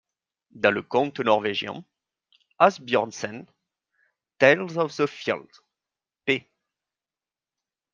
Dans 0.55 0.71
le 0.71 0.81
conte 0.81 1.19
norvégien 1.19 1.85
(Asbjœrnsen, 2.57 3.45
_Tales 4.39 4.75
of 4.79 4.95
the 4.95 5.05
Fjeld_, 5.05 5.61
p. 6.25 6.49